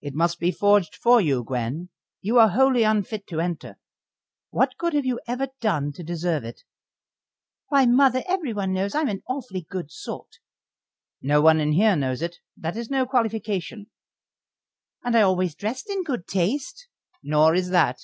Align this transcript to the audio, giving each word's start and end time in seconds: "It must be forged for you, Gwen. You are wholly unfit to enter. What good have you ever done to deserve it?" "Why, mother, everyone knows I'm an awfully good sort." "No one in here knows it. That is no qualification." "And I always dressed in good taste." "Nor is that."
"It 0.00 0.14
must 0.14 0.38
be 0.40 0.50
forged 0.50 0.96
for 0.96 1.20
you, 1.20 1.44
Gwen. 1.44 1.90
You 2.22 2.38
are 2.38 2.48
wholly 2.48 2.84
unfit 2.84 3.26
to 3.26 3.40
enter. 3.40 3.76
What 4.48 4.78
good 4.78 4.94
have 4.94 5.04
you 5.04 5.20
ever 5.26 5.48
done 5.60 5.92
to 5.92 6.02
deserve 6.02 6.42
it?" 6.42 6.62
"Why, 7.68 7.84
mother, 7.84 8.22
everyone 8.26 8.72
knows 8.72 8.94
I'm 8.94 9.10
an 9.10 9.22
awfully 9.28 9.66
good 9.68 9.90
sort." 9.90 10.38
"No 11.20 11.42
one 11.42 11.60
in 11.60 11.72
here 11.72 11.96
knows 11.96 12.22
it. 12.22 12.38
That 12.56 12.78
is 12.78 12.88
no 12.88 13.04
qualification." 13.04 13.90
"And 15.04 15.14
I 15.14 15.20
always 15.20 15.54
dressed 15.54 15.90
in 15.90 16.02
good 16.02 16.26
taste." 16.26 16.88
"Nor 17.22 17.54
is 17.54 17.68
that." 17.68 17.98